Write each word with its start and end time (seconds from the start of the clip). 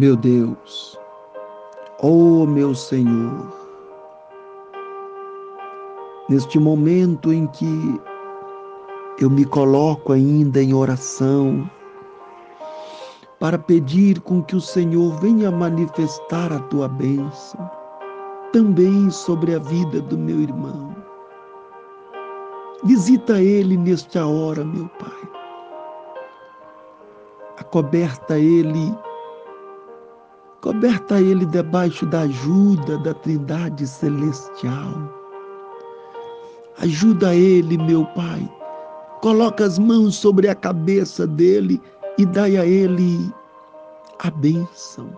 Meu 0.00 0.16
Deus, 0.16 0.98
oh 2.02 2.46
meu 2.46 2.74
Senhor, 2.74 3.52
neste 6.26 6.58
momento 6.58 7.30
em 7.30 7.46
que 7.48 8.00
eu 9.20 9.28
me 9.28 9.44
coloco 9.44 10.14
ainda 10.14 10.62
em 10.62 10.72
oração 10.72 11.70
para 13.38 13.58
pedir 13.58 14.20
com 14.20 14.42
que 14.42 14.56
o 14.56 14.60
Senhor 14.62 15.20
venha 15.20 15.50
manifestar 15.50 16.50
a 16.50 16.60
tua 16.60 16.88
bênção 16.88 17.70
também 18.54 19.10
sobre 19.10 19.54
a 19.54 19.58
vida 19.58 20.00
do 20.00 20.16
meu 20.16 20.40
irmão. 20.40 20.96
Visita 22.84 23.38
ele 23.38 23.76
nesta 23.76 24.26
hora, 24.26 24.64
meu 24.64 24.88
Pai. 24.98 25.30
Acoberta 27.58 28.38
ele, 28.38 28.94
coberta 30.60 31.20
ele 31.20 31.46
debaixo 31.46 32.04
da 32.06 32.20
ajuda 32.20 32.98
da 32.98 33.14
Trindade 33.14 33.86
Celestial. 33.86 34.94
Ajuda 36.78 37.34
ele, 37.34 37.78
meu 37.78 38.04
Pai. 38.06 38.50
Coloca 39.20 39.64
as 39.64 39.78
mãos 39.78 40.16
sobre 40.16 40.48
a 40.48 40.54
cabeça 40.54 41.26
dele 41.26 41.80
e 42.16 42.24
dai 42.24 42.56
a 42.56 42.64
ele 42.64 43.32
a 44.18 44.30
bênção, 44.30 45.10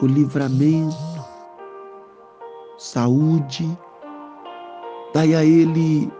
o 0.00 0.06
livramento, 0.06 0.96
saúde. 2.78 3.76
Dai 5.14 5.34
a 5.34 5.44
ele 5.44 6.12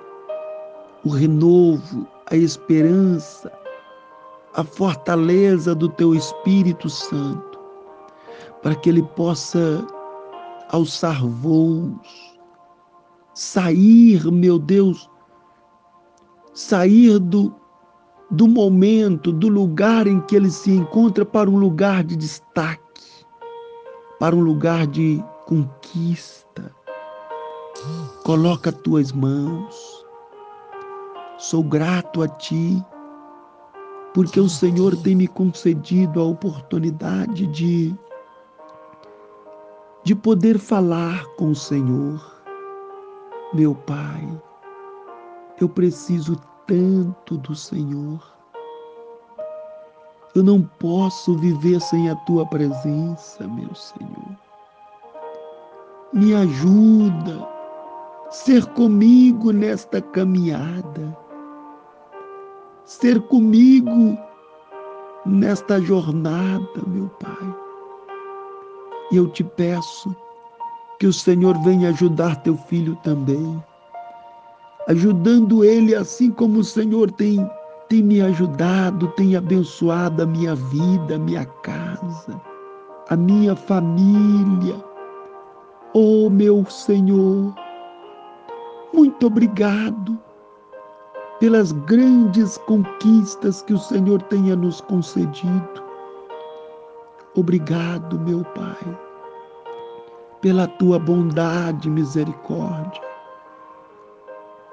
o 1.05 1.11
renovo, 1.11 2.07
a 2.31 2.37
esperança, 2.37 3.53
a 4.55 4.65
fortaleza 4.65 5.75
do 5.75 5.89
teu 5.89 6.15
Espírito 6.15 6.89
Santo, 6.89 7.56
para 8.63 8.75
que 8.75 8.89
ele 8.89 9.03
possa 9.03 9.87
alçar 10.71 11.25
voos, 11.25 12.39
sair, 13.35 14.25
meu 14.33 14.59
Deus, 14.59 15.09
sair 16.53 17.19
do, 17.19 17.55
do 18.31 18.49
momento, 18.49 19.31
do 19.31 19.49
lugar 19.49 20.07
em 20.07 20.21
que 20.23 20.35
ele 20.35 20.51
se 20.51 20.71
encontra 20.71 21.25
para 21.25 21.49
um 21.49 21.59
lugar 21.59 22.03
de 22.03 22.17
destaque, 22.17 22.83
para 24.19 24.35
um 24.35 24.41
lugar 24.41 24.87
de 24.87 25.23
conquista. 25.45 26.75
Coloca 28.25 28.73
tuas 28.73 29.13
mãos. 29.13 30.05
Sou 31.39 31.63
grato 31.63 32.23
a 32.23 32.29
ti, 32.29 32.83
porque 34.15 34.41
o 34.41 34.49
Senhor 34.49 34.97
tem 34.97 35.15
me 35.15 35.29
concedido 35.29 36.19
a 36.19 36.25
oportunidade 36.25 37.47
de 37.49 37.95
de 40.07 40.15
poder 40.15 40.57
falar 40.57 41.27
com 41.35 41.51
o 41.51 41.55
Senhor. 41.57 42.25
Meu 43.53 43.75
Pai, 43.75 44.41
eu 45.61 45.69
preciso 45.69 46.41
tanto 46.65 47.37
do 47.39 47.57
Senhor. 47.57 48.23
Eu 50.33 50.45
não 50.45 50.63
posso 50.63 51.37
viver 51.39 51.81
sem 51.81 52.09
a 52.09 52.15
tua 52.19 52.47
presença, 52.47 53.49
meu 53.49 53.75
Senhor. 53.75 54.39
Me 56.13 56.37
ajuda 56.37 57.45
a 58.29 58.31
ser 58.31 58.65
comigo 58.75 59.51
nesta 59.51 60.01
caminhada, 60.01 61.19
ser 62.85 63.21
comigo 63.23 64.17
nesta 65.27 65.81
jornada, 65.81 66.81
meu 66.87 67.09
Pai. 67.09 67.36
E 69.11 69.17
eu 69.17 69.29
te 69.29 69.45
peço 69.45 70.15
que 70.99 71.07
o 71.07 71.13
Senhor 71.13 71.57
venha 71.63 71.91
ajudar 71.91 72.43
teu 72.43 72.57
filho 72.57 72.97
também, 73.03 73.63
ajudando 74.89 75.65
ele 75.65 75.95
assim 75.95 76.31
como 76.31 76.61
o 76.61 76.65
Senhor 76.65 77.11
tem, 77.13 77.49
tem 77.89 78.03
me 78.03 78.21
ajudado, 78.21 79.09
tem 79.09 79.37
abençoado 79.37 80.23
a 80.23 80.27
minha 80.27 80.55
vida, 80.55 81.17
a 81.17 81.19
minha 81.19 81.45
casa, 81.45 82.41
a 83.09 83.17
minha 83.17 83.55
família 83.55 84.75
Oh, 85.99 86.29
meu 86.29 86.63
Senhor, 86.67 87.55
muito 88.93 89.29
obrigado 89.29 90.21
pelas 91.41 91.73
grandes 91.73 92.59
conquistas 92.59 93.63
que 93.63 93.73
o 93.73 93.79
Senhor 93.79 94.21
tenha 94.25 94.55
nos 94.55 94.83
concedido. 94.83 95.83
Obrigado, 97.35 98.21
meu 98.21 98.45
Pai, 98.45 98.99
pela 100.47 100.69
tua 100.69 100.97
bondade 100.97 101.89
e 101.89 101.91
misericórdia. 101.91 103.03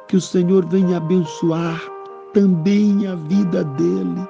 Que 0.07 0.15
o 0.15 0.21
Senhor 0.21 0.63
venha 0.67 0.97
abençoar 0.97 1.81
também 2.31 3.07
a 3.07 3.15
vida 3.15 3.63
dele 3.63 4.21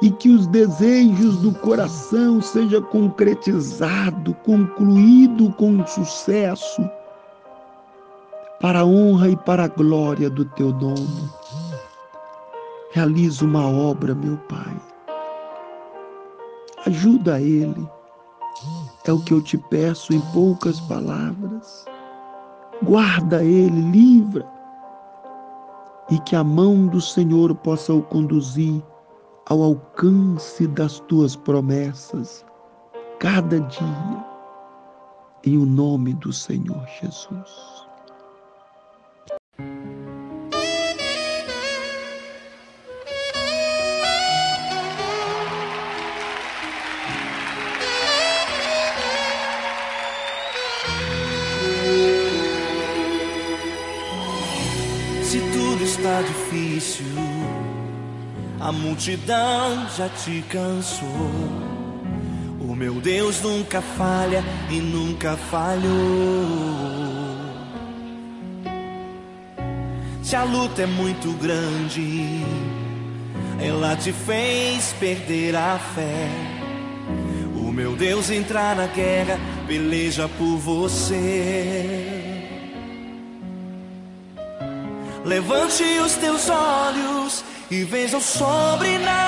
e 0.00 0.10
que 0.10 0.30
os 0.30 0.46
desejos 0.46 1.36
do 1.42 1.52
coração 1.52 2.40
seja 2.40 2.80
concretizado, 2.80 4.32
concluído 4.36 5.52
com 5.52 5.86
sucesso, 5.86 6.88
para 8.58 8.80
a 8.80 8.86
honra 8.86 9.28
e 9.28 9.36
para 9.36 9.64
a 9.64 9.68
glória 9.68 10.30
do 10.30 10.46
teu 10.46 10.72
nome. 10.72 11.28
Realiza 12.92 13.44
uma 13.44 13.68
obra, 13.68 14.14
meu 14.14 14.38
Pai. 14.48 14.74
Ajuda 16.86 17.38
ele. 17.38 17.86
É 19.06 19.12
o 19.12 19.20
que 19.20 19.34
eu 19.34 19.42
te 19.42 19.58
peço 19.58 20.14
em 20.14 20.20
poucas 20.32 20.80
palavras. 20.80 21.84
Guarda 22.82 23.44
ele, 23.44 23.80
livra, 23.90 24.46
e 26.10 26.18
que 26.20 26.34
a 26.34 26.42
mão 26.42 26.86
do 26.86 27.00
Senhor 27.00 27.54
possa 27.56 27.92
o 27.92 28.02
conduzir 28.02 28.82
ao 29.46 29.62
alcance 29.62 30.66
das 30.68 31.00
tuas 31.00 31.36
promessas 31.36 32.44
cada 33.18 33.60
dia, 33.60 34.24
em 35.44 35.58
o 35.58 35.66
nome 35.66 36.14
do 36.14 36.32
Senhor 36.32 36.86
Jesus. 37.00 37.83
Está 55.84 56.22
difícil 56.22 57.04
a 58.64 58.72
multidão 58.72 59.86
já 59.94 60.08
te 60.08 60.42
cansou. 60.48 61.08
O 62.58 62.74
meu 62.74 62.94
Deus 62.94 63.42
nunca 63.42 63.82
falha 63.82 64.42
e 64.70 64.80
nunca 64.80 65.36
falhou. 65.36 65.84
Se 70.22 70.34
a 70.34 70.44
luta 70.44 70.80
é 70.80 70.86
muito 70.86 71.30
grande, 71.32 72.40
ela 73.60 73.94
te 73.96 74.12
fez 74.12 74.94
perder 74.98 75.54
a 75.54 75.78
fé. 75.78 76.30
O 77.54 77.70
meu 77.70 77.94
Deus 77.94 78.30
entrar 78.30 78.74
na 78.76 78.86
guerra, 78.86 79.38
peleja 79.66 80.26
por 80.26 80.56
você. 80.56 82.24
Levante 85.24 85.82
os 86.04 86.14
teus 86.16 86.50
olhos 86.50 87.42
e 87.70 87.82
veja 87.82 88.18
o 88.18 88.20
sobrenatural. 88.20 89.24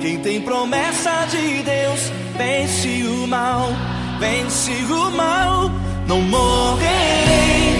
Quem 0.00 0.18
tem 0.18 0.40
promessa 0.40 1.26
de 1.30 1.62
Deus 1.62 2.10
vence 2.38 3.02
o 3.04 3.26
mal, 3.26 3.68
vence 4.18 4.72
o 4.72 5.10
mal. 5.10 5.70
Não 6.06 6.22
morrerei 6.22 7.71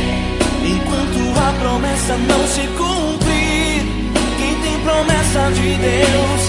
promessa 1.62 2.16
não 2.16 2.46
se 2.48 2.66
cumprir. 2.78 3.82
Quem 4.38 4.54
tem 4.62 4.78
promessa 4.80 5.50
de 5.52 5.74
Deus 5.76 6.41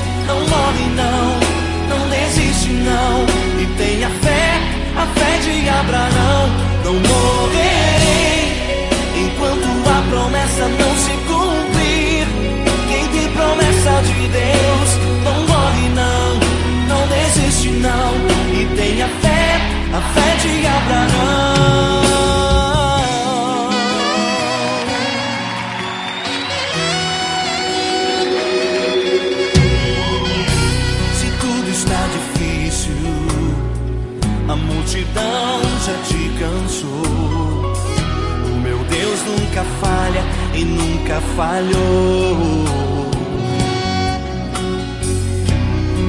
e 40.56 40.66
nunca 40.66 41.22
falhou. 41.36 42.66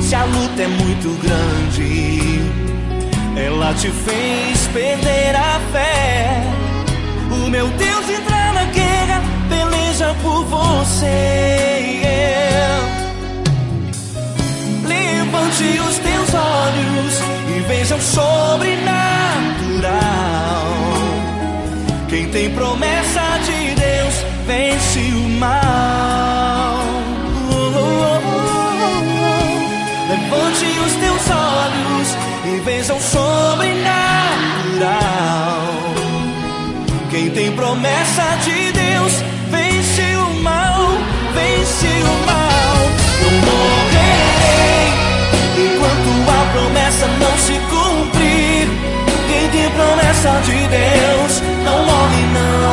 Se 0.00 0.14
a 0.14 0.24
luta 0.24 0.62
é 0.62 0.66
muito 0.66 1.20
grande, 1.22 2.40
ela 3.36 3.74
te 3.74 3.88
fez 3.88 4.66
perder 4.72 5.36
a 5.36 5.60
fé. 5.72 6.42
O 7.30 7.48
meu 7.50 7.68
Deus 7.68 8.08
entra 8.08 8.52
na 8.52 8.64
guerra, 8.64 9.22
peleja 9.48 10.14
por 10.22 10.44
você. 10.44 11.33
Promessa 22.54 23.38
de 23.44 23.74
Deus 23.74 24.14
vence 24.46 25.00
o 25.00 25.28
mal. 25.38 26.84
Levante 30.08 30.66
os 30.86 30.92
teus 30.94 31.30
olhos 31.30 32.16
e 32.46 32.60
veja 32.64 32.94
o 32.94 33.00
sobrenatural. 33.00 33.64
Quem 37.10 37.30
tem 37.30 37.52
promessa 37.52 38.36
de 38.44 38.72
Deus 38.72 39.12
vence 39.50 40.16
o 40.16 40.34
mal, 40.42 40.80
vence 41.34 41.86
o 41.86 42.26
mal. 42.26 42.76
Eu 43.22 43.30
morrerei 43.46 44.88
enquanto 45.66 46.10
a 46.30 46.40
promessa 46.52 47.06
não 47.18 47.34
se 47.38 47.54
cumprir. 47.70 48.68
Quem 49.28 49.48
tem 49.50 49.70
promessa 49.70 50.30
de 50.44 50.58
Deus 50.68 51.23
não, 52.36 52.70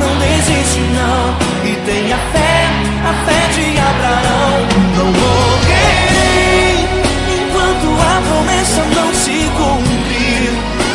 não 0.00 0.12
desiste 0.18 0.80
não 0.98 1.22
e 1.64 1.72
tenha 1.86 2.18
fé, 2.32 2.56
a 3.10 3.12
fé 3.26 3.40
de 3.54 3.66
Abraão. 3.90 4.56
Não 4.96 5.08
morrerei 5.20 6.74
enquanto 7.38 7.88
a 8.02 8.14
promessa 8.28 8.82
não 8.96 9.08
se 9.14 9.38
cumprir. 9.58 10.50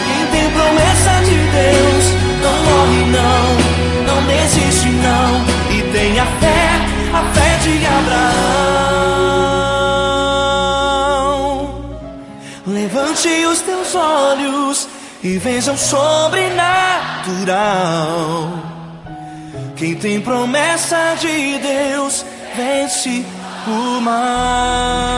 Quem 0.08 0.22
tem 0.34 0.46
promessa 0.52 1.12
de 1.28 1.38
Deus 1.58 2.06
não 2.44 2.56
morre 2.68 3.04
não, 3.18 3.44
não 4.08 4.20
desiste 4.28 4.90
não 4.90 5.30
e 5.76 5.78
tenha 5.92 6.26
fé, 6.40 6.64
a 7.14 7.22
fé 7.34 7.50
de 7.64 7.74
Abraão. 7.86 8.62
Levante 12.68 13.46
os 13.46 13.60
teus 13.62 13.96
olhos 13.96 14.88
e 15.24 15.38
vejam 15.38 15.78
sobrenatural. 15.78 18.50
Quem 19.76 19.96
tem 19.96 20.20
promessa 20.22 21.16
de 21.20 21.60
Deus 21.60 22.26
vence 22.56 23.24
o 23.68 24.02
mal. 24.02 25.12